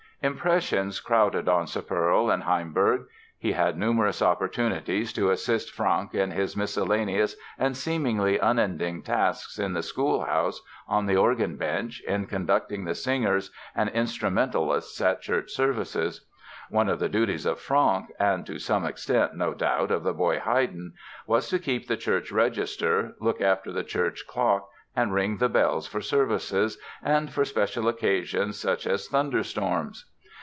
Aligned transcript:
Impressions 0.23 0.99
crowded 0.99 1.49
on 1.49 1.65
"Sepperl" 1.65 2.31
in 2.31 2.43
Hainburg. 2.43 3.07
He 3.39 3.53
had 3.53 3.75
numerous 3.75 4.21
opportunities 4.21 5.11
to 5.13 5.31
assist 5.31 5.71
Franck 5.73 6.13
in 6.13 6.29
his 6.29 6.55
miscellaneous 6.55 7.35
and 7.57 7.75
seemingly 7.75 8.37
unending 8.37 9.01
tasks 9.01 9.57
in 9.57 9.73
the 9.73 9.81
school 9.81 10.25
house, 10.25 10.61
on 10.87 11.07
the 11.07 11.15
organ 11.17 11.57
bench, 11.57 12.03
in 12.07 12.27
conducting 12.27 12.85
the 12.85 12.93
singers 12.93 13.49
and 13.75 13.89
instrumentalists 13.89 15.01
at 15.01 15.23
church 15.23 15.49
services. 15.49 16.23
One 16.69 16.87
of 16.87 16.99
the 16.99 17.09
duties 17.09 17.47
of 17.47 17.59
Franck 17.59 18.11
(and 18.19 18.45
to 18.45 18.59
some 18.59 18.85
extent, 18.85 19.33
no 19.35 19.55
doubt, 19.55 19.89
of 19.89 20.03
the 20.03 20.13
boy 20.13 20.37
Haydn) 20.37 20.93
was 21.25 21.49
to 21.49 21.57
keep 21.57 21.87
the 21.87 21.97
church 21.97 22.31
register, 22.31 23.15
look 23.19 23.41
after 23.41 23.71
the 23.71 23.83
church 23.83 24.25
clock 24.27 24.69
and 24.95 25.13
ring 25.15 25.37
the 25.37 25.49
bells 25.49 25.87
for 25.87 26.01
services 26.01 26.77
"and 27.01 27.31
for 27.31 27.43
special 27.43 27.87
occasions, 27.87 28.59
such 28.59 28.85
as 28.85 29.07
thunderstorms". 29.07 30.05